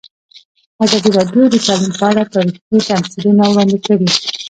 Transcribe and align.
ازادي 0.83 1.09
راډیو 1.17 1.43
د 1.51 1.55
تعلیم 1.65 1.93
په 1.99 2.05
اړه 2.09 2.23
تاریخي 2.33 2.83
تمثیلونه 2.91 3.43
وړاندې 3.47 3.77
کړي. 3.85 4.07